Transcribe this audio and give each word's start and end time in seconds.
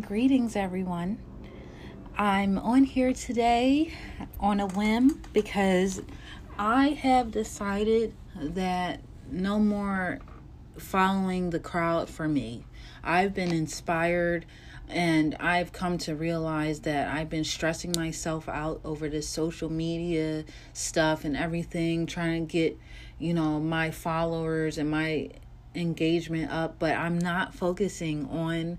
Greetings, 0.00 0.54
everyone. 0.54 1.18
I'm 2.16 2.56
on 2.56 2.84
here 2.84 3.12
today 3.12 3.92
on 4.38 4.60
a 4.60 4.66
whim 4.66 5.22
because 5.32 6.02
I 6.56 6.90
have 6.90 7.32
decided 7.32 8.14
that 8.36 9.00
no 9.28 9.58
more 9.58 10.20
following 10.78 11.50
the 11.50 11.58
crowd 11.58 12.08
for 12.08 12.28
me. 12.28 12.64
I've 13.02 13.34
been 13.34 13.50
inspired 13.50 14.46
and 14.88 15.34
I've 15.40 15.72
come 15.72 15.98
to 15.98 16.14
realize 16.14 16.80
that 16.80 17.08
I've 17.08 17.28
been 17.28 17.44
stressing 17.44 17.92
myself 17.96 18.48
out 18.48 18.80
over 18.84 19.08
this 19.08 19.28
social 19.28 19.70
media 19.70 20.44
stuff 20.74 21.24
and 21.24 21.36
everything, 21.36 22.06
trying 22.06 22.46
to 22.46 22.52
get, 22.52 22.78
you 23.18 23.34
know, 23.34 23.58
my 23.58 23.90
followers 23.90 24.78
and 24.78 24.90
my 24.90 25.30
engagement 25.74 26.52
up, 26.52 26.78
but 26.78 26.94
I'm 26.94 27.18
not 27.18 27.52
focusing 27.52 28.28
on 28.28 28.78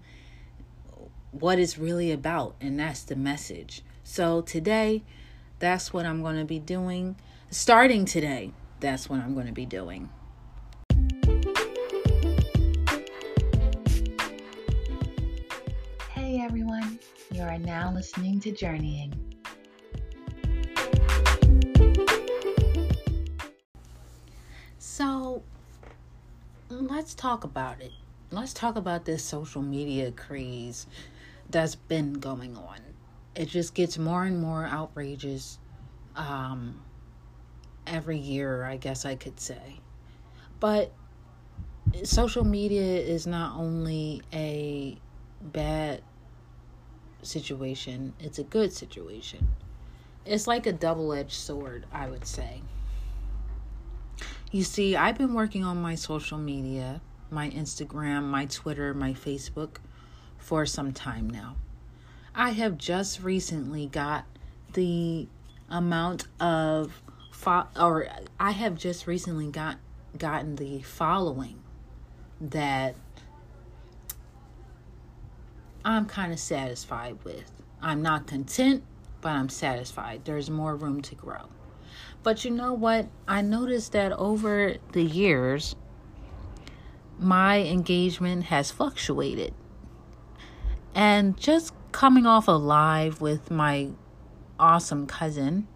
what 1.32 1.59
it's 1.59 1.77
really 1.77 2.11
about, 2.11 2.56
and 2.60 2.79
that's 2.79 3.04
the 3.04 3.15
message. 3.15 3.83
So 4.04 4.42
today, 4.42 5.04
that's 5.60 5.93
what 5.93 6.06
I'm 6.06 6.21
going 6.21 6.37
to 6.37 6.46
be 6.46 6.60
doing. 6.60 7.15
Starting 7.51 8.06
today, 8.06 8.51
that's 8.79 9.10
what 9.10 9.20
I'm 9.20 9.34
going 9.34 9.47
to 9.47 9.54
be 9.54 9.65
doing. 9.65 10.10
Hey 16.11 16.42
everyone, 16.42 17.00
you 17.32 17.42
are 17.42 17.57
now 17.57 17.92
listening 17.93 18.39
to 18.42 18.51
Journeying. 18.51 19.14
So, 24.78 25.43
let's 26.70 27.14
talk 27.14 27.43
about 27.43 27.82
it. 27.82 27.92
Let's 28.32 28.54
talk 28.54 28.75
about 28.75 29.06
this 29.06 29.23
social 29.23 29.61
media 29.61 30.11
craze 30.11 30.86
that's 31.49 31.75
been 31.75 32.13
going 32.13 32.55
on. 32.55 32.80
It 33.35 33.47
just 33.47 33.73
gets 33.73 33.97
more 33.97 34.23
and 34.23 34.39
more 34.39 34.66
outrageous 34.66 35.59
um, 36.16 36.81
every 37.88 38.17
year, 38.17 38.64
I 38.64 38.78
guess 38.78 39.06
I 39.06 39.16
could 39.16 39.39
say. 39.39 39.80
But 40.59 40.91
social 42.03 42.44
media 42.44 42.81
is 42.81 43.25
not 43.25 43.58
only 43.58 44.22
a 44.33 44.97
bad 45.41 46.02
situation, 47.22 48.13
it's 48.19 48.39
a 48.39 48.44
good 48.44 48.73
situation. 48.73 49.47
It's 50.25 50.47
like 50.47 50.67
a 50.67 50.73
double 50.73 51.13
edged 51.13 51.34
sword, 51.34 51.86
I 51.91 52.09
would 52.09 52.25
say. 52.25 52.61
You 54.52 54.63
see, 54.63 54.95
I've 54.95 55.17
been 55.17 55.34
working 55.34 55.63
on 55.63 55.81
my 55.81 55.95
social 55.95 56.38
media, 56.38 57.02
my 57.31 57.50
Instagram, 57.50 58.23
my 58.23 58.45
Twitter, 58.45 58.94
my 58.94 59.13
Facebook 59.13 59.78
for 60.40 60.66
some 60.66 60.92
time 60.92 61.30
now. 61.30 61.56
I 62.34 62.52
have 62.52 62.78
just 62.78 63.22
recently 63.22 63.86
got 63.86 64.26
the 64.73 65.28
amount 65.70 66.28
of 66.40 67.02
fo- 67.31 67.68
or 67.80 68.08
I 68.40 68.52
have 68.52 68.76
just 68.76 69.08
recently 69.08 69.48
got 69.48 69.78
gotten 70.18 70.56
the 70.56 70.81
following 70.81 71.62
that 72.42 72.96
I'm 75.86 76.06
kind 76.06 76.34
of 76.34 76.40
satisfied 76.40 77.18
with. 77.24 77.52
I'm 77.81 78.02
not 78.02 78.28
content, 78.28 78.84
but 79.22 79.30
I'm 79.30 79.50
satisfied. 79.50 80.26
There's 80.26 80.50
more 80.50 80.76
room 80.76 81.02
to 81.03 81.16
grow. 81.16 81.50
But 82.22 82.44
you 82.44 82.52
know 82.52 82.74
what? 82.74 83.08
I 83.28 83.42
noticed 83.42 83.94
that 83.94 84.12
over 84.14 84.76
the 84.92 85.03
years, 85.03 85.76
my 87.18 87.59
engagement 87.59 88.46
has 88.46 88.72
fluctuated. 88.72 89.53
And 90.95 91.38
just 91.38 91.73
coming 91.92 92.26
off 92.26 92.48
a 92.48 92.52
live 92.52 93.22
with 93.22 93.52
my 93.52 93.90
awesome 94.59 95.08
cousin, 95.08 95.68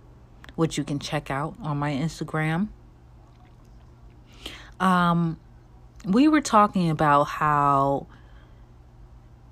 which 0.56 0.78
you 0.78 0.84
can 0.84 1.00
check 1.00 1.32
out 1.32 1.56
on 1.62 1.78
my 1.78 1.92
Instagram. 1.94 2.70
Um, 4.80 5.40
we 6.06 6.28
were 6.28 6.42
talking 6.42 6.90
about 6.90 7.24
how 7.24 8.08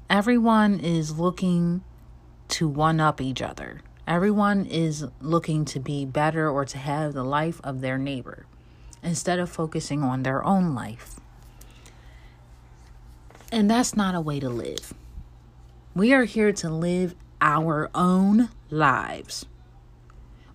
everyone 0.09 0.79
is 0.79 1.17
looking 1.17 1.83
to 2.49 2.67
one 2.67 2.99
up 2.99 3.21
each 3.21 3.41
other. 3.41 3.81
Everyone 4.07 4.65
is 4.65 5.05
looking 5.21 5.63
to 5.65 5.79
be 5.79 6.05
better 6.05 6.49
or 6.49 6.65
to 6.65 6.77
have 6.77 7.13
the 7.13 7.23
life 7.23 7.61
of 7.63 7.79
their 7.81 7.97
neighbor 7.97 8.45
instead 9.01 9.39
of 9.39 9.49
focusing 9.49 10.03
on 10.03 10.23
their 10.23 10.43
own 10.43 10.75
life. 10.75 11.15
And 13.51 13.69
that's 13.69 13.95
not 13.95 14.15
a 14.15 14.21
way 14.21 14.39
to 14.39 14.49
live. 14.49 14.93
We 15.93 16.13
are 16.13 16.23
here 16.23 16.53
to 16.53 16.69
live 16.69 17.15
our 17.41 17.89
own 17.93 18.47
lives. 18.69 19.45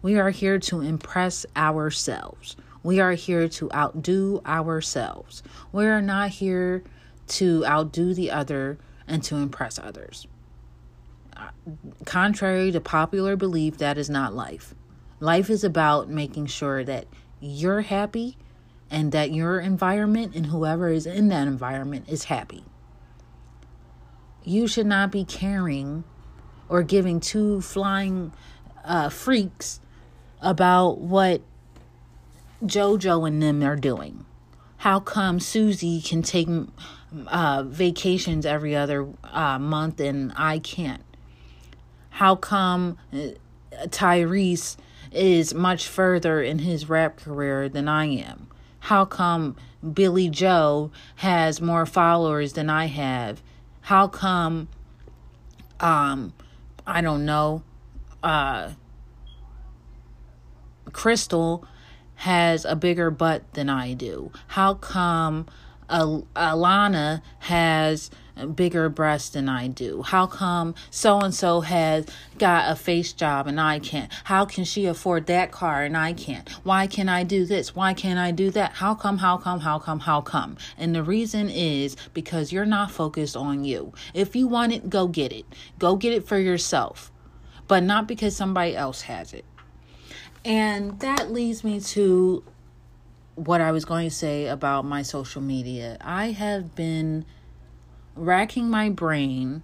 We 0.00 0.18
are 0.18 0.30
here 0.30 0.58
to 0.60 0.80
impress 0.80 1.44
ourselves. 1.54 2.56
We 2.82 3.00
are 3.00 3.12
here 3.12 3.46
to 3.46 3.70
outdo 3.74 4.40
ourselves. 4.46 5.42
We 5.72 5.84
are 5.84 6.00
not 6.00 6.30
here 6.30 6.84
to 7.28 7.66
outdo 7.66 8.14
the 8.14 8.30
other 8.30 8.78
and 9.06 9.22
to 9.24 9.36
impress 9.36 9.78
others. 9.78 10.26
Uh, 11.36 11.50
contrary 12.06 12.72
to 12.72 12.80
popular 12.80 13.36
belief, 13.36 13.76
that 13.76 13.98
is 13.98 14.08
not 14.08 14.32
life. 14.32 14.74
Life 15.20 15.50
is 15.50 15.62
about 15.62 16.08
making 16.08 16.46
sure 16.46 16.82
that 16.82 17.08
you're 17.40 17.82
happy 17.82 18.38
and 18.90 19.12
that 19.12 19.32
your 19.32 19.60
environment 19.60 20.34
and 20.34 20.46
whoever 20.46 20.88
is 20.88 21.04
in 21.04 21.28
that 21.28 21.46
environment 21.46 22.06
is 22.08 22.24
happy 22.24 22.64
you 24.46 24.68
should 24.68 24.86
not 24.86 25.10
be 25.10 25.24
caring 25.24 26.04
or 26.68 26.82
giving 26.82 27.20
two 27.20 27.60
flying 27.60 28.32
uh, 28.84 29.08
freaks 29.08 29.80
about 30.40 30.98
what 30.98 31.42
JoJo 32.64 33.26
and 33.26 33.42
them 33.42 33.62
are 33.62 33.76
doing. 33.76 34.24
How 34.78 35.00
come 35.00 35.40
Susie 35.40 36.00
can 36.00 36.22
take 36.22 36.48
uh, 37.26 37.64
vacations 37.66 38.46
every 38.46 38.76
other 38.76 39.08
uh, 39.24 39.58
month 39.58 39.98
and 40.00 40.32
I 40.36 40.60
can't? 40.60 41.02
How 42.10 42.36
come 42.36 42.98
uh, 43.12 43.30
Tyrese 43.88 44.76
is 45.10 45.54
much 45.54 45.88
further 45.88 46.40
in 46.40 46.60
his 46.60 46.88
rap 46.88 47.16
career 47.16 47.68
than 47.68 47.88
I 47.88 48.06
am? 48.06 48.46
How 48.78 49.04
come 49.04 49.56
Billy 49.92 50.28
Joe 50.30 50.92
has 51.16 51.60
more 51.60 51.84
followers 51.84 52.52
than 52.52 52.70
I 52.70 52.86
have? 52.86 53.42
How 53.86 54.08
come 54.08 54.66
um 55.78 56.32
I 56.84 57.00
don't 57.00 57.24
know 57.24 57.62
uh 58.20 58.72
Crystal 60.90 61.64
has 62.16 62.64
a 62.64 62.74
bigger 62.74 63.12
butt 63.12 63.52
than 63.52 63.70
I 63.70 63.92
do? 63.92 64.32
How 64.48 64.74
come 64.74 65.46
Al- 65.88 66.26
Alana 66.34 67.22
has 67.38 68.10
bigger 68.54 68.88
breasts 68.88 69.30
than 69.30 69.48
I 69.48 69.68
do? 69.68 70.02
How 70.02 70.26
come 70.26 70.74
so 70.90 71.20
and 71.20 71.34
so 71.34 71.60
has 71.60 72.06
got 72.38 72.70
a 72.70 72.76
face 72.76 73.12
job 73.12 73.46
and 73.46 73.60
I 73.60 73.78
can't? 73.78 74.12
How 74.24 74.44
can 74.44 74.64
she 74.64 74.86
afford 74.86 75.26
that 75.26 75.50
car 75.50 75.82
and 75.82 75.96
I 75.96 76.12
can't? 76.12 76.48
Why 76.64 76.86
can 76.86 77.08
I 77.08 77.22
do 77.22 77.44
this? 77.46 77.74
Why 77.74 77.94
can't 77.94 78.18
I 78.18 78.30
do 78.30 78.50
that? 78.50 78.72
How 78.72 78.94
come? 78.94 79.18
How 79.18 79.36
come? 79.36 79.60
How 79.60 79.78
come? 79.78 80.00
How 80.00 80.20
come? 80.20 80.56
And 80.76 80.94
the 80.94 81.02
reason 81.02 81.48
is 81.48 81.96
because 82.12 82.52
you're 82.52 82.66
not 82.66 82.90
focused 82.90 83.36
on 83.36 83.64
you. 83.64 83.92
If 84.14 84.36
you 84.36 84.46
want 84.46 84.72
it, 84.72 84.90
go 84.90 85.08
get 85.08 85.32
it. 85.32 85.46
Go 85.78 85.96
get 85.96 86.12
it 86.12 86.26
for 86.26 86.38
yourself, 86.38 87.10
but 87.68 87.82
not 87.82 88.06
because 88.06 88.36
somebody 88.36 88.76
else 88.76 89.02
has 89.02 89.32
it. 89.32 89.44
And 90.44 91.00
that 91.00 91.32
leads 91.32 91.64
me 91.64 91.80
to 91.80 92.44
what 93.34 93.60
I 93.60 93.72
was 93.72 93.84
going 93.84 94.08
to 94.08 94.14
say 94.14 94.46
about 94.46 94.84
my 94.84 95.02
social 95.02 95.42
media. 95.42 95.96
I 96.00 96.30
have 96.32 96.74
been 96.74 97.24
racking 98.16 98.68
my 98.68 98.88
brain 98.88 99.62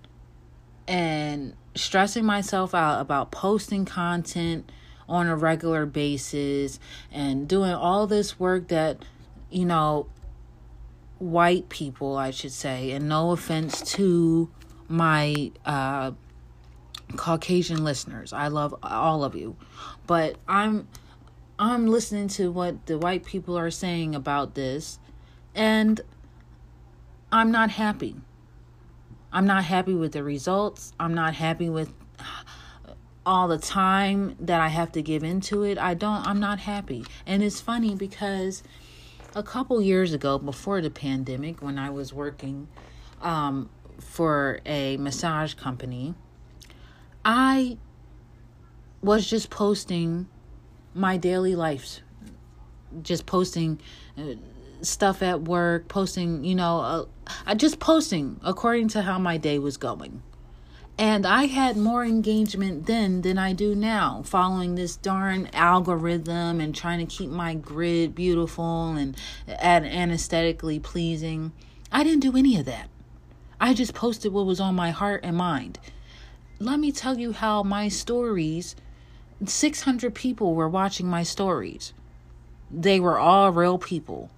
and 0.87 1.55
stressing 1.75 2.25
myself 2.25 2.75
out 2.75 3.01
about 3.01 3.31
posting 3.31 3.85
content 3.85 4.71
on 5.09 5.27
a 5.27 5.37
regular 5.37 5.87
basis 5.87 6.79
and 7.11 7.49
doing 7.49 7.73
all 7.73 8.07
this 8.07 8.39
work 8.39 8.69
that, 8.69 9.05
you 9.51 9.65
know, 9.65 10.07
white 11.19 11.69
people, 11.69 12.17
I 12.17 12.31
should 12.31 12.53
say, 12.53 12.91
and 12.93 13.09
no 13.09 13.31
offense 13.31 13.81
to 13.95 14.51
my 14.89 15.53
uh, 15.65 16.13
Caucasian 17.17 17.85
listeners. 17.85 18.33
I 18.33 18.49
love 18.49 18.75
all 18.83 19.25
of 19.25 19.35
you. 19.35 19.57
But 20.07 20.37
I'm 20.49 20.89
I'm 21.59 21.87
listening 21.87 22.29
to 22.29 22.51
what 22.51 22.87
the 22.87 22.99
white 22.99 23.25
people 23.25 23.57
are 23.57 23.71
saying 23.71 24.15
about 24.15 24.55
this 24.55 24.99
and 25.55 26.01
I'm 27.31 27.51
not 27.51 27.71
happy. 27.71 28.17
I'm 29.33 29.47
not 29.47 29.65
happy 29.65 29.95
with 29.95 30.13
the 30.13 30.23
results. 30.23 30.93
I'm 31.01 31.15
not 31.15 31.35
happy 31.35 31.69
with 31.69 31.93
all 33.25 33.49
the 33.49 33.59
time 33.59 34.37
that 34.41 34.61
I 34.61 34.69
have 34.69 34.93
to 34.93 35.03
give 35.03 35.23
into 35.23 35.63
it. 35.63 35.79
I 35.79 35.95
don't 35.95 36.27
I'm 36.27 36.41
not 36.41 36.61
happy. 36.61 37.05
And 37.27 37.43
it's 37.43 37.61
funny 37.61 37.95
because 37.95 38.63
a 39.35 39.43
couple 39.43 39.81
years 39.81 40.13
ago 40.13 40.39
before 40.39 40.81
the 40.81 40.91
pandemic 40.91 41.63
when 41.63 41.79
I 41.79 41.91
was 41.91 42.13
working 42.13 42.69
um, 43.21 43.71
for 43.99 44.61
a 44.67 44.97
massage 44.99 45.55
company, 45.55 46.15
I 47.25 47.79
was 49.01 49.27
just 49.27 49.51
posting 49.51 50.29
my 50.95 51.17
daily 51.17 51.55
life, 51.55 52.01
just 53.03 53.25
posting 53.25 53.81
uh, 54.19 54.35
stuff 54.83 55.23
at 55.23 55.43
work, 55.43 55.89
posting, 55.89 56.45
you 56.45 56.55
know, 56.55 57.09
uh, 57.47 57.55
just 57.55 57.79
posting 57.79 58.41
according 58.43 58.89
to 58.89 59.03
how 59.03 59.19
my 59.19 59.37
day 59.37 59.59
was 59.59 59.77
going. 59.77 60.23
And 60.99 61.27
I 61.27 61.47
had 61.47 61.77
more 61.77 62.05
engagement 62.05 62.87
then 62.87 63.23
than 63.23 63.39
I 63.39 63.55
do 63.55 63.75
now, 63.75 64.23
following 64.25 64.75
this 64.75 64.97
darn 64.97 65.49
algorithm 65.53 66.61
and 66.61 66.75
trying 66.75 67.05
to 67.05 67.17
keep 67.17 67.31
my 67.31 67.55
grid 67.55 68.15
beautiful 68.15 68.93
and 68.93 69.17
aesthetically 69.49 70.79
pleasing. 70.79 71.53
I 71.91 72.05
didn't 72.05 72.21
do 72.21 72.37
any 72.37 72.59
of 72.59 72.67
that. 72.67 72.89
I 73.61 73.75
just 73.75 73.95
posted 73.95 74.33
what 74.33 74.47
was 74.47 74.61
on 74.61 74.75
my 74.75 74.91
heart 74.91 75.21
and 75.23 75.37
mind. 75.37 75.79
Let 76.59 76.79
me 76.79 76.93
tell 76.93 77.19
you 77.19 77.33
how 77.33 77.63
my 77.63 77.89
stories 77.89 78.77
600 79.45 80.15
people 80.15 80.55
were 80.55 80.69
watching 80.69 81.07
my 81.07 81.23
stories. 81.23 81.93
They 82.71 83.01
were 83.01 83.19
all 83.19 83.51
real 83.51 83.79
people. 83.79 84.31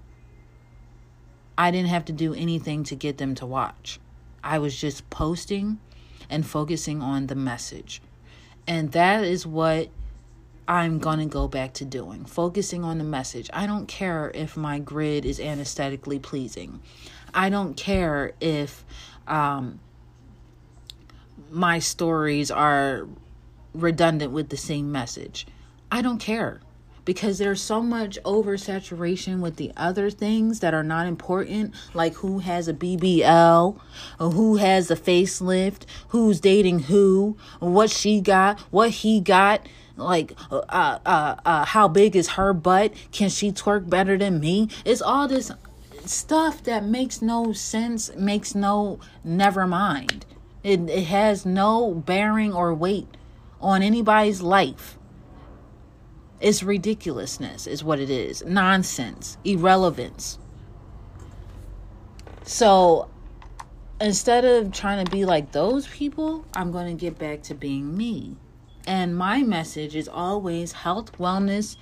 I 1.57 1.71
didn't 1.71 1.89
have 1.89 2.05
to 2.07 2.13
do 2.13 2.35
anything 2.35 2.85
to 2.85 2.97
get 2.97 3.19
them 3.19 3.35
to 3.37 3.47
watch. 3.47 4.01
I 4.43 4.59
was 4.59 4.79
just 4.79 5.09
posting 5.11 5.79
and 6.29 6.47
focusing 6.47 7.03
on 7.03 7.27
the 7.29 7.35
message. 7.35 8.03
And 8.67 8.93
that 8.93 9.25
is 9.25 9.47
what 9.47 9.89
I'm 10.67 10.99
going 10.99 11.19
to 11.19 11.27
go 11.27 11.47
back 11.47 11.75
to 11.75 11.85
doing 11.85 12.25
focusing 12.25 12.85
on 12.85 12.99
the 12.99 13.05
message. 13.05 13.51
I 13.53 13.67
don't 13.67 13.87
care 13.87 14.31
if 14.35 14.57
my 14.57 14.79
grid 14.79 15.25
is 15.25 15.39
anesthetically 15.39 16.19
pleasing. 16.19 16.81
I 17.35 17.51
don't 17.51 17.77
care 17.77 18.33
if 18.41 18.85
um, 19.27 19.81
my 21.51 21.79
stories 21.79 22.51
are 22.51 23.07
redundant 23.75 24.33
with 24.33 24.49
the 24.49 24.57
same 24.57 24.91
message. 24.91 25.47
I 25.91 26.01
don't 26.01 26.19
care 26.19 26.61
because 27.05 27.39
there's 27.39 27.61
so 27.61 27.83
much 27.83 28.19
oversaturation 28.25 29.41
with 29.41 29.57
the 29.57 29.73
other 29.77 30.11
things 30.11 30.61
that 30.61 30.75
are 30.75 30.83
not 30.83 31.07
important, 31.07 31.75
like 31.93 32.15
who 32.15 32.39
has 32.41 32.69
a 32.69 32.75
BBL, 32.75 33.79
or 34.21 34.31
who 34.31 34.57
has 34.57 34.91
a 34.91 34.97
facelift, 34.97 35.83
who's 36.09 36.41
dating 36.41 36.81
who, 36.81 37.37
what 37.61 37.91
she 37.91 38.21
got, 38.21 38.59
what 38.71 38.91
he 38.91 39.21
got. 39.21 39.67
Like, 39.97 40.33
uh, 40.51 40.63
uh, 40.69 41.37
uh, 41.45 41.65
how 41.67 41.87
big 41.87 42.17
is 42.17 42.31
her 42.31 42.53
butt? 42.53 42.93
Can 43.13 43.29
she 43.29 43.53
twerk 43.53 43.89
better 43.89 44.19
than 44.19 44.41
me? 44.41 44.69
It's 44.85 45.01
all 45.01 45.29
this 45.29 45.53
stuff 46.05 46.65
that 46.65 46.85
makes 46.85 47.23
no 47.23 47.53
sense, 47.53 48.15
makes 48.17 48.55
no, 48.55 48.99
never 49.23 49.67
mind. 49.67 50.27
It, 50.65 50.89
it 50.89 51.05
has 51.05 51.47
no 51.47 51.95
bearing 51.95 52.53
or 52.53 52.75
weight 52.75 53.09
on 53.61 53.83
anybody's 53.83 54.43
life. 54.43 54.99
It's 56.45 56.63
ridiculousness, 56.63 57.67
is 57.67 57.83
what 57.83 57.99
it 57.99 58.11
is. 58.11 58.45
Nonsense, 58.45 59.39
irrelevance. 59.47 60.39
So 62.43 63.09
instead 63.99 64.45
of 64.45 64.71
trying 64.71 65.03
to 65.07 65.11
be 65.11 65.25
like 65.25 65.53
those 65.53 65.87
people, 65.87 66.45
I'm 66.55 66.71
going 66.71 66.95
to 66.95 67.01
get 67.01 67.19
back 67.19 67.45
to 67.45 67.55
being 67.55 67.97
me. 67.97 68.37
And 68.87 69.17
my 69.17 69.43
message 69.43 69.97
is 69.97 70.07
always 70.07 70.73
health, 70.73 71.17
wellness, 71.17 71.79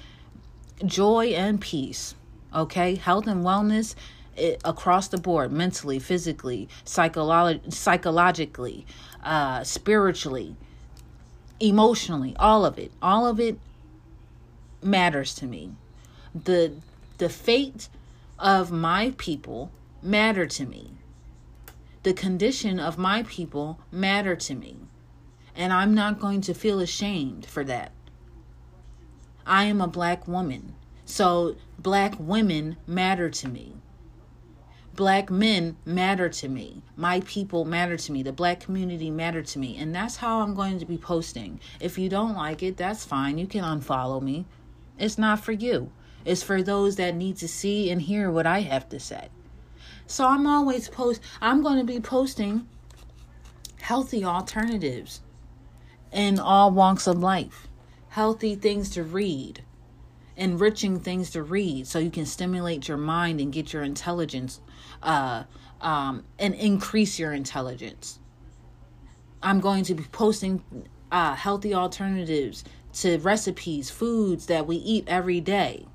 joy, 0.87 1.31
and 1.31 1.61
peace. 1.61 2.15
Okay? 2.55 2.95
Health 2.95 3.27
and 3.27 3.45
wellness 3.45 3.97
it, 4.37 4.61
across 4.65 5.09
the 5.09 5.19
board 5.19 5.51
mentally, 5.51 5.99
physically, 5.99 6.69
psycholo- 6.85 7.73
psychologically, 7.73 8.87
uh, 9.25 9.65
spiritually, 9.65 10.55
emotionally, 11.59 12.37
all 12.39 12.65
of 12.65 12.79
it. 12.79 12.93
All 13.03 13.27
of 13.27 13.41
it 13.41 13.59
matters 14.83 15.35
to 15.37 15.47
me. 15.47 15.73
The 16.35 16.73
the 17.19 17.29
fate 17.29 17.89
of 18.39 18.73
my 18.73 19.15
people 19.17 19.71
matter 20.03 20.47
to 20.47 20.67
me. 20.67 20.91
The 22.03 22.13
condition 22.13 22.81
of 22.81 22.99
my 22.99 23.23
people 23.23 23.79
matter 23.93 24.35
to 24.35 24.55
me. 24.55 24.77
And 25.55 25.73
I'm 25.73 25.95
not 25.95 26.19
going 26.19 26.41
to 26.43 26.55
feel 26.55 26.81
ashamed 26.81 27.47
for 27.47 27.63
that. 27.65 27.93
I 29.47 29.65
am 29.65 29.81
a 29.81 29.87
black 29.87 30.27
woman. 30.27 30.75
So 31.05 31.57
black 31.79 32.15
women 32.19 32.77
matter 32.87 33.29
to 33.31 33.49
me. 33.49 33.75
Black 34.95 35.31
men 35.31 35.77
matter 35.85 36.29
to 36.29 36.49
me. 36.49 36.83
My 36.97 37.21
people 37.21 37.65
matter 37.65 37.97
to 37.97 38.13
me. 38.13 38.23
The 38.23 38.33
black 38.33 38.61
community 38.61 39.11
matter 39.11 39.43
to 39.43 39.59
me. 39.59 39.77
And 39.77 39.95
that's 39.95 40.17
how 40.17 40.41
I'm 40.41 40.55
going 40.55 40.79
to 40.79 40.85
be 40.85 40.99
posting. 40.99 41.61
If 41.81 41.99
you 41.99 42.09
don't 42.09 42.35
like 42.35 42.63
it, 42.63 42.77
that's 42.77 43.05
fine. 43.05 43.39
You 43.39 43.47
can 43.47 43.65
unfollow 43.65 44.21
me. 44.21 44.45
It's 44.99 45.19
not 45.19 45.41
for 45.41 45.53
you. 45.53 45.91
It's 46.25 46.43
for 46.43 46.63
those 46.63 46.97
that 46.97 47.17
need 47.17 47.37
to 47.39 47.49
see 47.49 47.91
and 47.91 48.03
hear 48.03 48.31
what 48.31 48.47
I 48.47 48.61
have 48.61 48.89
to 48.91 49.01
say. 49.01 49.29
So 50.07 50.27
I'm 50.27 50.47
always 50.47 50.89
post 50.89 51.21
I'm 51.41 51.63
going 51.63 51.79
to 51.79 51.85
be 51.85 52.01
posting 52.01 52.69
healthy 53.81 54.25
alternatives 54.25 55.21
in 56.13 56.39
all 56.39 56.71
walks 56.71 57.07
of 57.07 57.19
life. 57.19 57.69
Healthy 58.11 58.57
things 58.57 58.91
to 58.91 59.03
read. 59.03 59.65
Enriching 60.37 61.01
things 61.01 61.31
to 61.31 61.43
read 61.43 61.87
so 61.87 61.99
you 61.99 62.11
can 62.11 62.27
stimulate 62.27 62.89
your 62.89 62.97
mind 62.97 63.41
and 63.41 63.53
get 63.53 63.73
your 63.73 63.83
intelligence 63.83 64.61
uh 65.03 65.45
um 65.81 66.25
and 66.39 66.55
increase 66.55 67.19
your 67.19 67.33
intelligence. 67.33 68.19
I'm 69.43 69.61
going 69.61 69.85
to 69.85 69.95
be 69.95 70.05
posting 70.05 70.63
uh, 71.11 71.35
healthy 71.35 71.75
alternatives 71.75 72.65
to 72.95 73.19
recipes, 73.19 73.91
foods 73.91 74.47
that 74.47 74.67
we 74.67 74.77
eat 74.77 75.05
every 75.07 75.41
day. 75.41 75.87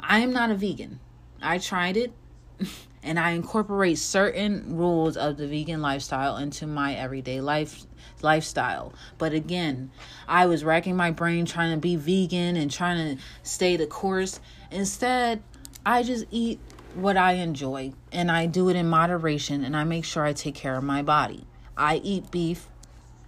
I 0.00 0.20
am 0.20 0.32
not 0.32 0.50
a 0.50 0.54
vegan. 0.54 1.00
I 1.42 1.58
tried 1.58 1.96
it 1.96 2.12
and 3.02 3.18
I 3.18 3.30
incorporate 3.30 3.98
certain 3.98 4.76
rules 4.76 5.16
of 5.16 5.36
the 5.36 5.46
vegan 5.46 5.80
lifestyle 5.80 6.36
into 6.36 6.66
my 6.66 6.94
everyday 6.94 7.40
life 7.40 7.86
lifestyle. 8.22 8.92
But 9.18 9.32
again, 9.32 9.90
I 10.28 10.46
was 10.46 10.64
racking 10.64 10.96
my 10.96 11.10
brain 11.10 11.46
trying 11.46 11.72
to 11.72 11.80
be 11.80 11.96
vegan 11.96 12.56
and 12.56 12.70
trying 12.70 13.16
to 13.16 13.22
stay 13.42 13.76
the 13.76 13.86
course. 13.86 14.40
Instead, 14.70 15.42
I 15.84 16.02
just 16.02 16.26
eat 16.30 16.60
what 16.94 17.16
I 17.16 17.32
enjoy 17.34 17.92
and 18.12 18.30
I 18.30 18.46
do 18.46 18.68
it 18.68 18.76
in 18.76 18.88
moderation 18.88 19.64
and 19.64 19.76
I 19.76 19.84
make 19.84 20.04
sure 20.04 20.24
I 20.24 20.32
take 20.32 20.54
care 20.54 20.76
of 20.76 20.84
my 20.84 21.02
body. 21.02 21.46
I 21.76 21.96
eat 21.96 22.30
beef. 22.30 22.68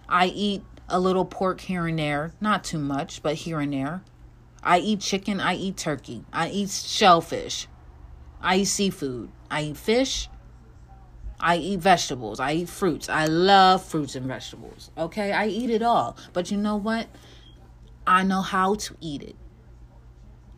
I 0.08 0.26
eat 0.26 0.62
a 0.92 1.00
little 1.00 1.24
pork 1.24 1.62
here 1.62 1.86
and 1.86 1.98
there, 1.98 2.32
not 2.40 2.62
too 2.62 2.78
much, 2.78 3.22
but 3.22 3.34
here 3.34 3.58
and 3.58 3.72
there. 3.72 4.04
I 4.62 4.78
eat 4.78 5.00
chicken, 5.00 5.40
I 5.40 5.54
eat 5.54 5.76
turkey, 5.76 6.24
I 6.32 6.50
eat 6.50 6.70
shellfish, 6.70 7.66
I 8.40 8.58
eat 8.58 8.66
seafood, 8.66 9.30
I 9.50 9.62
eat 9.62 9.76
fish, 9.76 10.28
I 11.40 11.56
eat 11.56 11.80
vegetables, 11.80 12.38
I 12.38 12.52
eat 12.52 12.68
fruits. 12.68 13.08
I 13.08 13.26
love 13.26 13.82
fruits 13.82 14.14
and 14.14 14.26
vegetables. 14.26 14.92
Okay, 14.96 15.32
I 15.32 15.48
eat 15.48 15.70
it 15.70 15.82
all. 15.82 16.16
But 16.32 16.52
you 16.52 16.56
know 16.56 16.76
what? 16.76 17.08
I 18.06 18.22
know 18.22 18.42
how 18.42 18.76
to 18.76 18.96
eat 19.00 19.22
it. 19.22 19.34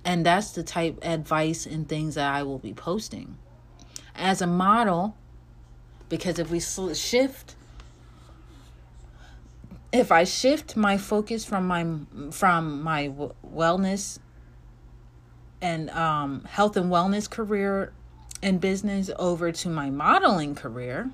And 0.05 0.27
that's 0.27 0.51
the 0.51 0.63
type 0.63 0.99
advice 1.01 1.65
and 1.65 1.89
things 1.89 2.17
that 2.17 2.35
I 2.35 2.43
will 2.43 2.59
be 2.59 2.75
posting. 2.75 3.39
As 4.15 4.43
a 4.43 4.47
model, 4.47 5.17
because 6.11 6.39
if 6.39 6.51
we 6.51 6.61
shift 6.61 7.57
if 9.95 10.11
I 10.11 10.25
shift 10.25 10.77
my 10.77 10.99
focus 10.99 11.45
from 11.45 11.69
my 11.69 11.87
from 12.33 12.83
my 12.83 13.13
wellness 13.47 14.19
and 15.63 15.89
um, 15.91 16.43
health 16.45 16.77
and 16.77 16.91
wellness 16.91 17.31
career 17.31 17.93
and 18.43 18.61
business 18.61 19.09
over 19.19 19.53
to 19.53 19.69
my 19.69 19.91
modeling 19.91 20.57
career, 20.57 21.11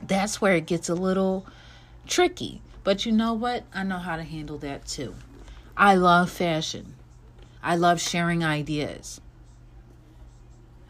that's 0.00 0.40
where 0.40 0.54
it 0.54 0.66
gets 0.66 0.88
a 0.88 0.94
little 0.94 1.46
tricky. 2.06 2.62
But 2.84 3.04
you 3.04 3.10
know 3.10 3.34
what? 3.34 3.64
I 3.74 3.82
know 3.82 3.98
how 3.98 4.16
to 4.16 4.22
handle 4.22 4.58
that 4.58 4.86
too. 4.86 5.16
I 5.76 5.96
love 5.96 6.30
fashion. 6.30 6.94
I 7.60 7.74
love 7.74 8.00
sharing 8.00 8.44
ideas. 8.44 9.20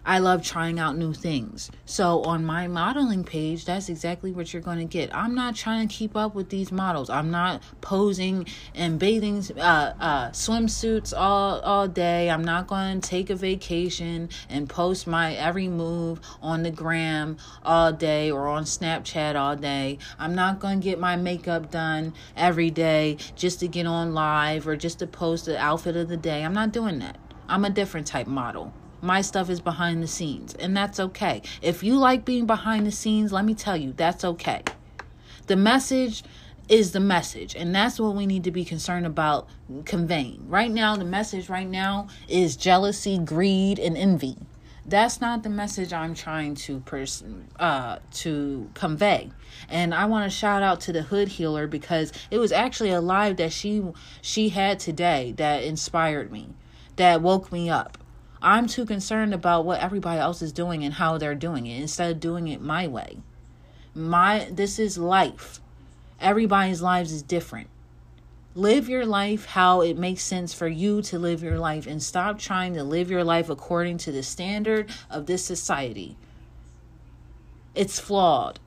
I 0.08 0.20
love 0.20 0.42
trying 0.42 0.78
out 0.78 0.96
new 0.96 1.12
things. 1.12 1.70
So 1.84 2.22
on 2.22 2.42
my 2.42 2.66
modeling 2.66 3.24
page, 3.24 3.66
that's 3.66 3.90
exactly 3.90 4.32
what 4.32 4.54
you're 4.54 4.62
going 4.62 4.78
to 4.78 4.86
get. 4.86 5.14
I'm 5.14 5.34
not 5.34 5.54
trying 5.54 5.86
to 5.86 5.94
keep 5.94 6.16
up 6.16 6.34
with 6.34 6.48
these 6.48 6.72
models. 6.72 7.10
I'm 7.10 7.30
not 7.30 7.62
posing 7.82 8.46
in 8.72 8.96
bathing 8.96 9.44
uh, 9.58 9.92
uh, 10.00 10.30
swimsuits 10.30 11.12
all 11.14 11.60
all 11.60 11.86
day. 11.88 12.30
I'm 12.30 12.42
not 12.42 12.68
going 12.68 13.02
to 13.02 13.06
take 13.06 13.28
a 13.28 13.34
vacation 13.34 14.30
and 14.48 14.66
post 14.66 15.06
my 15.06 15.34
every 15.34 15.68
move 15.68 16.22
on 16.40 16.62
the 16.62 16.70
gram 16.70 17.36
all 17.62 17.92
day 17.92 18.30
or 18.30 18.48
on 18.48 18.64
Snapchat 18.64 19.36
all 19.36 19.56
day. 19.56 19.98
I'm 20.18 20.34
not 20.34 20.58
going 20.58 20.80
to 20.80 20.84
get 20.84 20.98
my 20.98 21.16
makeup 21.16 21.70
done 21.70 22.14
every 22.34 22.70
day 22.70 23.18
just 23.36 23.60
to 23.60 23.68
get 23.68 23.84
on 23.84 24.14
live 24.14 24.66
or 24.66 24.74
just 24.74 25.00
to 25.00 25.06
post 25.06 25.44
the 25.44 25.58
outfit 25.58 25.96
of 25.96 26.08
the 26.08 26.16
day. 26.16 26.46
I'm 26.46 26.54
not 26.54 26.72
doing 26.72 26.98
that. 27.00 27.18
I'm 27.46 27.66
a 27.66 27.70
different 27.70 28.06
type 28.06 28.26
model. 28.26 28.72
My 29.00 29.20
stuff 29.20 29.48
is 29.48 29.60
behind 29.60 30.02
the 30.02 30.08
scenes, 30.08 30.54
and 30.54 30.76
that's 30.76 30.98
okay. 30.98 31.42
If 31.62 31.82
you 31.82 31.96
like 31.96 32.24
being 32.24 32.46
behind 32.46 32.86
the 32.86 32.90
scenes, 32.90 33.32
let 33.32 33.44
me 33.44 33.54
tell 33.54 33.76
you, 33.76 33.92
that's 33.92 34.24
okay. 34.24 34.62
The 35.46 35.56
message 35.56 36.24
is 36.68 36.92
the 36.92 37.00
message, 37.00 37.54
and 37.54 37.74
that's 37.74 38.00
what 38.00 38.14
we 38.14 38.26
need 38.26 38.44
to 38.44 38.50
be 38.50 38.64
concerned 38.64 39.06
about 39.06 39.48
conveying. 39.84 40.48
Right 40.48 40.70
now, 40.70 40.96
the 40.96 41.04
message 41.04 41.48
right 41.48 41.68
now 41.68 42.08
is 42.28 42.56
jealousy, 42.56 43.18
greed, 43.18 43.78
and 43.78 43.96
envy. 43.96 44.36
That's 44.84 45.20
not 45.20 45.42
the 45.42 45.50
message 45.50 45.92
I'm 45.92 46.14
trying 46.14 46.54
to 46.56 46.80
pers- 46.80 47.22
uh, 47.58 47.98
to 48.14 48.70
convey. 48.74 49.30
And 49.68 49.94
I 49.94 50.06
want 50.06 50.30
to 50.30 50.36
shout 50.36 50.62
out 50.62 50.80
to 50.82 50.92
the 50.92 51.02
Hood 51.02 51.28
Healer 51.28 51.66
because 51.66 52.10
it 52.30 52.38
was 52.38 52.52
actually 52.52 52.90
a 52.90 53.00
live 53.00 53.36
that 53.36 53.52
she 53.52 53.82
she 54.22 54.48
had 54.48 54.80
today 54.80 55.34
that 55.36 55.62
inspired 55.62 56.32
me, 56.32 56.48
that 56.96 57.20
woke 57.20 57.52
me 57.52 57.68
up. 57.68 57.98
I'm 58.40 58.66
too 58.66 58.86
concerned 58.86 59.34
about 59.34 59.64
what 59.64 59.80
everybody 59.80 60.20
else 60.20 60.42
is 60.42 60.52
doing 60.52 60.84
and 60.84 60.94
how 60.94 61.18
they're 61.18 61.34
doing 61.34 61.66
it 61.66 61.80
instead 61.80 62.10
of 62.10 62.20
doing 62.20 62.48
it 62.48 62.60
my 62.60 62.86
way. 62.86 63.18
My 63.94 64.48
this 64.50 64.78
is 64.78 64.96
life. 64.98 65.60
Everybody's 66.20 66.82
lives 66.82 67.12
is 67.12 67.22
different. 67.22 67.68
Live 68.54 68.88
your 68.88 69.06
life 69.06 69.46
how 69.46 69.82
it 69.82 69.96
makes 69.96 70.22
sense 70.22 70.52
for 70.52 70.66
you 70.66 71.00
to 71.02 71.18
live 71.18 71.42
your 71.42 71.58
life 71.58 71.86
and 71.86 72.02
stop 72.02 72.38
trying 72.38 72.74
to 72.74 72.82
live 72.82 73.10
your 73.10 73.22
life 73.22 73.48
according 73.48 73.98
to 73.98 74.12
the 74.12 74.22
standard 74.22 74.90
of 75.10 75.26
this 75.26 75.44
society. 75.44 76.16
It's 77.74 78.00
flawed. 78.00 78.58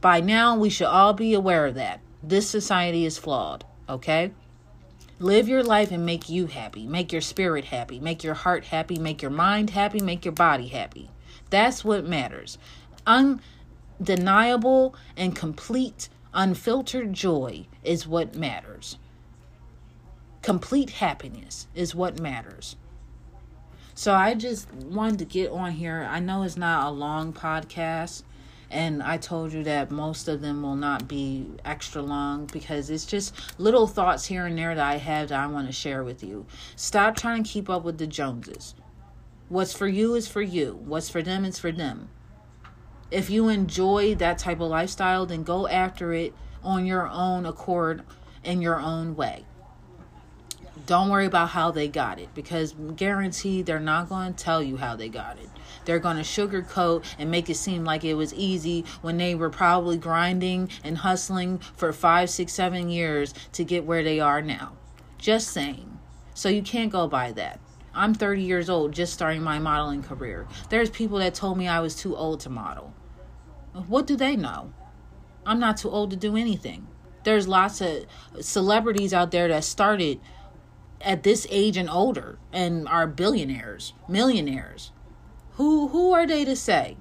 By 0.00 0.20
now, 0.20 0.56
we 0.56 0.70
should 0.70 0.86
all 0.86 1.12
be 1.12 1.34
aware 1.34 1.66
of 1.66 1.74
that. 1.74 2.00
This 2.22 2.48
society 2.48 3.04
is 3.04 3.18
flawed, 3.18 3.64
okay? 3.88 4.32
Live 5.22 5.48
your 5.50 5.62
life 5.62 5.90
and 5.90 6.06
make 6.06 6.30
you 6.30 6.46
happy. 6.46 6.86
Make 6.86 7.12
your 7.12 7.20
spirit 7.20 7.66
happy. 7.66 8.00
Make 8.00 8.24
your 8.24 8.32
heart 8.32 8.64
happy. 8.64 8.98
Make 8.98 9.20
your 9.20 9.30
mind 9.30 9.68
happy. 9.68 10.00
Make 10.00 10.24
your 10.24 10.32
body 10.32 10.68
happy. 10.68 11.10
That's 11.50 11.84
what 11.84 12.06
matters. 12.06 12.56
Undeniable 13.06 14.94
and 15.18 15.36
complete, 15.36 16.08
unfiltered 16.32 17.12
joy 17.12 17.66
is 17.84 18.06
what 18.06 18.34
matters. 18.34 18.96
Complete 20.40 20.88
happiness 20.88 21.66
is 21.74 21.94
what 21.94 22.18
matters. 22.18 22.76
So 23.94 24.14
I 24.14 24.32
just 24.32 24.72
wanted 24.72 25.18
to 25.18 25.26
get 25.26 25.50
on 25.50 25.72
here. 25.72 26.08
I 26.10 26.20
know 26.20 26.44
it's 26.44 26.56
not 26.56 26.86
a 26.86 26.90
long 26.90 27.34
podcast, 27.34 28.22
and 28.70 29.02
I 29.02 29.16
told 29.16 29.52
you 29.52 29.64
that 29.64 29.90
most 29.90 30.28
of 30.28 30.40
them 30.40 30.62
will 30.62 30.76
not 30.76 31.08
be 31.08 31.46
extra 31.64 32.02
long 32.02 32.46
because 32.46 32.88
it's 32.88 33.04
just 33.04 33.34
little 33.58 33.88
thoughts 33.88 34.26
here 34.26 34.46
and 34.46 34.56
there 34.56 34.74
that 34.74 34.86
I 34.86 34.96
have 34.96 35.28
that 35.28 35.40
I 35.40 35.46
want 35.48 35.66
to 35.66 35.72
share 35.72 36.04
with 36.04 36.22
you. 36.22 36.46
Stop 36.76 37.16
trying 37.16 37.42
to 37.42 37.50
keep 37.50 37.68
up 37.68 37.82
with 37.82 37.98
the 37.98 38.06
Joneses. 38.06 38.74
What's 39.48 39.72
for 39.72 39.88
you 39.88 40.14
is 40.14 40.28
for 40.28 40.42
you, 40.42 40.80
what's 40.84 41.10
for 41.10 41.22
them 41.22 41.44
is 41.44 41.58
for 41.58 41.72
them. 41.72 42.10
If 43.10 43.28
you 43.28 43.48
enjoy 43.48 44.14
that 44.16 44.38
type 44.38 44.60
of 44.60 44.68
lifestyle, 44.68 45.26
then 45.26 45.42
go 45.42 45.66
after 45.66 46.12
it 46.12 46.32
on 46.62 46.86
your 46.86 47.08
own 47.08 47.46
accord 47.46 48.02
in 48.44 48.62
your 48.62 48.78
own 48.78 49.16
way. 49.16 49.44
Don't 50.86 51.10
worry 51.10 51.26
about 51.26 51.50
how 51.50 51.72
they 51.72 51.88
got 51.88 52.20
it 52.20 52.32
because 52.34 52.74
guaranteed 52.94 53.66
they're 53.66 53.80
not 53.80 54.08
going 54.08 54.34
to 54.34 54.44
tell 54.44 54.62
you 54.62 54.76
how 54.76 54.94
they 54.94 55.08
got 55.08 55.38
it. 55.38 55.48
They're 55.84 55.98
going 55.98 56.16
to 56.16 56.22
sugarcoat 56.22 57.04
and 57.18 57.30
make 57.30 57.48
it 57.50 57.56
seem 57.56 57.84
like 57.84 58.04
it 58.04 58.14
was 58.14 58.34
easy 58.34 58.84
when 59.02 59.16
they 59.16 59.34
were 59.34 59.50
probably 59.50 59.96
grinding 59.96 60.70
and 60.84 60.98
hustling 60.98 61.58
for 61.76 61.92
five, 61.92 62.30
six, 62.30 62.52
seven 62.52 62.88
years 62.88 63.34
to 63.52 63.64
get 63.64 63.84
where 63.84 64.02
they 64.02 64.20
are 64.20 64.42
now. 64.42 64.76
Just 65.18 65.48
saying. 65.48 65.98
So 66.34 66.48
you 66.48 66.62
can't 66.62 66.92
go 66.92 67.06
by 67.06 67.32
that. 67.32 67.60
I'm 67.92 68.14
30 68.14 68.42
years 68.42 68.70
old, 68.70 68.92
just 68.92 69.12
starting 69.12 69.42
my 69.42 69.58
modeling 69.58 70.02
career. 70.02 70.46
There's 70.68 70.90
people 70.90 71.18
that 71.18 71.34
told 71.34 71.58
me 71.58 71.66
I 71.66 71.80
was 71.80 71.96
too 71.96 72.16
old 72.16 72.40
to 72.40 72.50
model. 72.50 72.94
What 73.72 74.06
do 74.06 74.16
they 74.16 74.36
know? 74.36 74.72
I'm 75.44 75.58
not 75.58 75.76
too 75.76 75.90
old 75.90 76.10
to 76.10 76.16
do 76.16 76.36
anything. 76.36 76.86
There's 77.24 77.48
lots 77.48 77.80
of 77.80 78.06
celebrities 78.40 79.12
out 79.12 79.30
there 79.30 79.48
that 79.48 79.64
started 79.64 80.20
at 81.00 81.22
this 81.22 81.46
age 81.50 81.76
and 81.76 81.90
older 81.90 82.38
and 82.52 82.86
are 82.88 83.06
billionaires, 83.06 83.92
millionaires. 84.08 84.92
Who 85.60 85.88
who 85.88 86.12
are 86.12 86.26
they 86.26 86.46
to 86.46 86.56
say? 86.56 86.96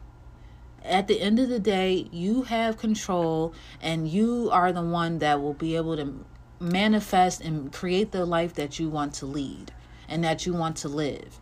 At 0.84 1.08
the 1.08 1.22
end 1.22 1.40
of 1.40 1.48
the 1.48 1.62
day, 1.62 2.10
you 2.12 2.42
have 2.42 2.78
control 2.78 3.54
and 3.82 4.06
you 4.06 4.50
are 4.52 4.74
the 4.74 4.82
one 4.82 5.20
that 5.20 5.42
will 5.42 5.54
be 5.54 5.78
able 5.78 5.96
to 5.96 6.26
manifest 6.60 7.40
and 7.40 7.72
create 7.72 8.12
the 8.12 8.26
life 8.26 8.56
that 8.56 8.78
you 8.78 8.90
want 8.90 9.14
to 9.14 9.26
lead 9.26 9.72
and 10.10 10.26
that 10.26 10.46
you 10.46 10.54
want 10.54 10.76
to 10.76 10.90
live. 10.90 11.40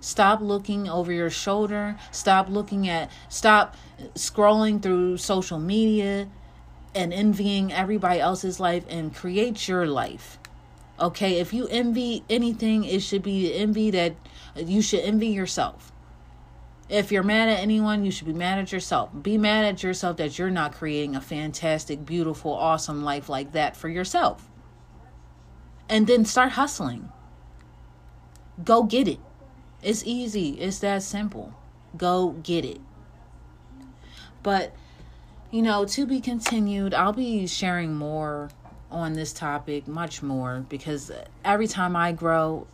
Stop 0.00 0.40
looking 0.40 0.88
over 0.88 1.10
your 1.10 1.30
shoulder. 1.30 1.96
Stop 2.12 2.48
looking 2.48 2.88
at, 2.88 3.10
stop 3.28 3.74
scrolling 4.14 4.80
through 4.80 5.16
social 5.16 5.58
media 5.58 6.28
and 6.94 7.12
envying 7.12 7.72
everybody 7.72 8.20
else's 8.20 8.60
life 8.60 8.84
and 8.88 9.12
create 9.12 9.66
your 9.66 9.84
life. 9.84 10.38
Okay, 11.00 11.40
if 11.40 11.52
you 11.52 11.66
envy 11.66 12.22
anything, 12.30 12.84
it 12.84 13.02
should 13.02 13.24
be 13.24 13.48
the 13.48 13.54
envy 13.56 13.90
that 13.90 14.14
you 14.54 14.80
should 14.80 15.00
envy 15.00 15.26
yourself. 15.26 15.91
If 16.88 17.10
you're 17.10 17.22
mad 17.22 17.48
at 17.48 17.60
anyone, 17.60 18.04
you 18.04 18.10
should 18.10 18.26
be 18.26 18.32
mad 18.32 18.58
at 18.58 18.72
yourself. 18.72 19.10
Be 19.22 19.38
mad 19.38 19.64
at 19.64 19.82
yourself 19.82 20.16
that 20.18 20.38
you're 20.38 20.50
not 20.50 20.74
creating 20.74 21.16
a 21.16 21.20
fantastic, 21.20 22.04
beautiful, 22.04 22.52
awesome 22.52 23.02
life 23.02 23.28
like 23.28 23.52
that 23.52 23.76
for 23.76 23.88
yourself. 23.88 24.48
And 25.88 26.06
then 26.06 26.24
start 26.24 26.52
hustling. 26.52 27.10
Go 28.62 28.82
get 28.82 29.08
it. 29.08 29.20
It's 29.82 30.04
easy, 30.04 30.50
it's 30.60 30.78
that 30.80 31.02
simple. 31.02 31.54
Go 31.96 32.30
get 32.42 32.64
it. 32.64 32.80
But, 34.42 34.74
you 35.50 35.62
know, 35.62 35.84
to 35.84 36.06
be 36.06 36.20
continued, 36.20 36.94
I'll 36.94 37.12
be 37.12 37.46
sharing 37.46 37.94
more 37.94 38.50
on 38.90 39.14
this 39.14 39.32
topic 39.32 39.88
much 39.88 40.22
more 40.22 40.64
because 40.68 41.10
every 41.44 41.66
time 41.66 41.96
I 41.96 42.12
grow, 42.12 42.66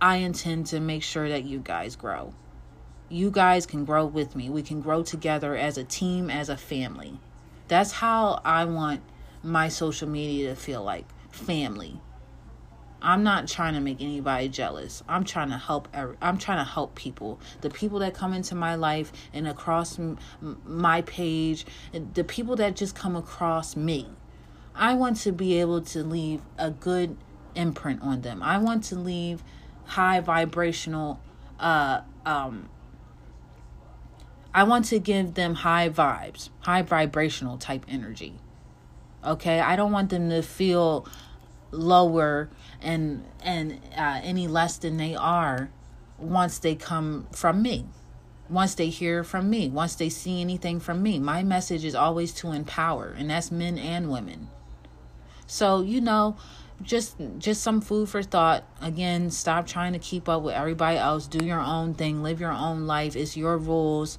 I 0.00 0.16
intend 0.16 0.66
to 0.66 0.80
make 0.80 1.02
sure 1.02 1.28
that 1.28 1.44
you 1.44 1.60
guys 1.60 1.94
grow. 1.94 2.34
You 3.12 3.32
guys 3.32 3.66
can 3.66 3.84
grow 3.84 4.06
with 4.06 4.36
me. 4.36 4.48
We 4.48 4.62
can 4.62 4.80
grow 4.80 5.02
together 5.02 5.56
as 5.56 5.76
a 5.76 5.82
team, 5.82 6.30
as 6.30 6.48
a 6.48 6.56
family. 6.56 7.18
That's 7.66 7.90
how 7.90 8.40
I 8.44 8.64
want 8.64 9.02
my 9.42 9.68
social 9.68 10.08
media 10.08 10.50
to 10.50 10.56
feel 10.56 10.84
like 10.84 11.06
family. 11.30 12.00
I'm 13.02 13.24
not 13.24 13.48
trying 13.48 13.74
to 13.74 13.80
make 13.80 14.00
anybody 14.00 14.48
jealous. 14.48 15.02
I'm 15.08 15.24
trying 15.24 15.48
to 15.50 15.58
help. 15.58 15.88
I'm 16.20 16.38
trying 16.38 16.58
to 16.58 16.70
help 16.70 16.94
people. 16.94 17.40
The 17.62 17.70
people 17.70 17.98
that 18.00 18.14
come 18.14 18.32
into 18.32 18.54
my 18.54 18.76
life 18.76 19.12
and 19.32 19.48
across 19.48 19.98
my 20.40 21.02
page, 21.02 21.66
the 22.14 22.24
people 22.24 22.56
that 22.56 22.76
just 22.76 22.94
come 22.94 23.16
across 23.16 23.74
me. 23.74 24.06
I 24.74 24.94
want 24.94 25.16
to 25.22 25.32
be 25.32 25.60
able 25.60 25.80
to 25.82 26.04
leave 26.04 26.42
a 26.58 26.70
good 26.70 27.16
imprint 27.54 28.02
on 28.02 28.20
them. 28.20 28.42
I 28.42 28.58
want 28.58 28.84
to 28.84 28.96
leave 28.96 29.42
high 29.86 30.20
vibrational 30.20 31.20
uh 31.58 32.02
um 32.24 32.68
I 34.52 34.64
want 34.64 34.86
to 34.86 34.98
give 34.98 35.34
them 35.34 35.54
high 35.56 35.88
vibes, 35.88 36.50
high 36.60 36.82
vibrational 36.82 37.58
type 37.58 37.84
energy. 37.88 38.34
Okay? 39.24 39.60
I 39.60 39.76
don't 39.76 39.92
want 39.92 40.10
them 40.10 40.30
to 40.30 40.42
feel 40.42 41.06
lower 41.72 42.50
and 42.82 43.24
and 43.44 43.80
uh, 43.96 44.20
any 44.22 44.48
less 44.48 44.78
than 44.78 44.96
they 44.96 45.14
are 45.14 45.70
once 46.18 46.58
they 46.58 46.74
come 46.74 47.28
from 47.30 47.62
me 47.62 47.86
once 48.48 48.74
they 48.74 48.88
hear 48.88 49.22
from 49.22 49.48
me 49.48 49.68
once 49.68 49.94
they 49.94 50.08
see 50.08 50.40
anything 50.40 50.80
from 50.80 51.00
me 51.00 51.16
my 51.16 51.44
message 51.44 51.84
is 51.84 51.94
always 51.94 52.32
to 52.32 52.50
empower 52.50 53.14
and 53.16 53.30
that's 53.30 53.52
men 53.52 53.78
and 53.78 54.10
women 54.10 54.48
so, 55.50 55.80
you 55.80 56.00
know, 56.00 56.36
just 56.80 57.16
just 57.38 57.60
some 57.60 57.80
food 57.80 58.08
for 58.08 58.22
thought. 58.22 58.62
Again, 58.80 59.32
stop 59.32 59.66
trying 59.66 59.94
to 59.94 59.98
keep 59.98 60.28
up 60.28 60.42
with 60.42 60.54
everybody 60.54 60.96
else. 60.96 61.26
Do 61.26 61.44
your 61.44 61.58
own 61.58 61.94
thing. 61.94 62.22
Live 62.22 62.40
your 62.40 62.52
own 62.52 62.86
life. 62.86 63.16
It's 63.16 63.36
your 63.36 63.58
rules. 63.58 64.16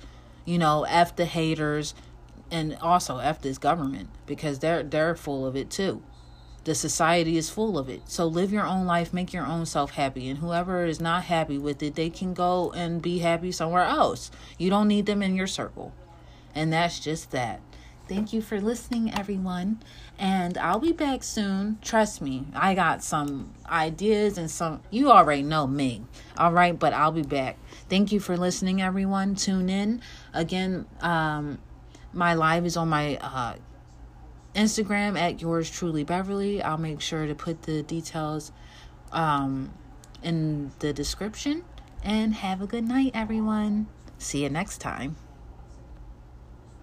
You 0.51 0.57
know, 0.57 0.83
F 0.83 1.15
the 1.15 1.23
haters 1.23 1.93
and 2.51 2.77
also 2.81 3.19
F 3.19 3.39
this 3.39 3.57
government 3.57 4.09
because 4.25 4.59
they're 4.59 4.83
they're 4.83 5.15
full 5.15 5.45
of 5.45 5.55
it 5.55 5.69
too. 5.69 6.03
The 6.65 6.75
society 6.75 7.37
is 7.37 7.49
full 7.49 7.77
of 7.77 7.87
it. 7.87 8.01
So 8.09 8.27
live 8.27 8.51
your 8.51 8.67
own 8.67 8.85
life, 8.85 9.13
make 9.13 9.31
your 9.31 9.45
own 9.45 9.65
self 9.65 9.91
happy. 9.91 10.27
And 10.27 10.39
whoever 10.39 10.83
is 10.83 10.99
not 10.99 11.23
happy 11.23 11.57
with 11.57 11.81
it, 11.81 11.95
they 11.95 12.09
can 12.09 12.33
go 12.33 12.73
and 12.73 13.01
be 13.01 13.19
happy 13.19 13.53
somewhere 13.53 13.85
else. 13.85 14.29
You 14.57 14.69
don't 14.69 14.89
need 14.89 15.05
them 15.05 15.23
in 15.23 15.37
your 15.37 15.47
circle. 15.47 15.93
And 16.53 16.73
that's 16.73 16.99
just 16.99 17.31
that. 17.31 17.61
Thank 18.07 18.33
you 18.33 18.41
for 18.41 18.59
listening, 18.59 19.13
everyone. 19.13 19.81
And 20.19 20.57
I'll 20.57 20.79
be 20.79 20.91
back 20.91 21.23
soon. 21.23 21.77
Trust 21.81 22.21
me, 22.21 22.45
I 22.53 22.75
got 22.75 23.03
some 23.03 23.53
ideas 23.69 24.37
and 24.37 24.51
some, 24.51 24.81
you 24.89 25.09
already 25.09 25.43
know 25.43 25.65
me. 25.65 26.03
All 26.37 26.51
right, 26.51 26.77
but 26.77 26.93
I'll 26.93 27.13
be 27.13 27.23
back. 27.23 27.57
Thank 27.89 28.11
you 28.11 28.19
for 28.19 28.35
listening, 28.35 28.81
everyone. 28.81 29.35
Tune 29.35 29.69
in. 29.69 30.01
Again, 30.33 30.85
um, 30.99 31.59
my 32.13 32.33
live 32.33 32.65
is 32.65 32.75
on 32.75 32.89
my 32.89 33.15
uh, 33.17 33.55
Instagram 34.55 35.17
at 35.17 35.41
yours 35.41 35.69
truly 35.69 36.03
Beverly. 36.03 36.61
I'll 36.61 36.77
make 36.77 37.01
sure 37.01 37.25
to 37.25 37.35
put 37.35 37.63
the 37.63 37.81
details 37.81 38.51
um, 39.11 39.73
in 40.21 40.71
the 40.79 40.91
description. 40.91 41.63
And 42.03 42.33
have 42.33 42.61
a 42.61 42.67
good 42.67 42.87
night, 42.87 43.11
everyone. 43.13 43.87
See 44.17 44.43
you 44.43 44.49
next 44.49 44.79
time. 44.79 45.15